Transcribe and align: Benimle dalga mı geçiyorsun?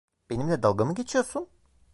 Benimle 0.29 0.63
dalga 0.63 0.85
mı 0.85 0.95
geçiyorsun? 0.95 1.47